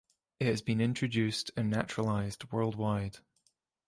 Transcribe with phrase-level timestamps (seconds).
[0.39, 3.19] It has been introduced and naturalized worldwide.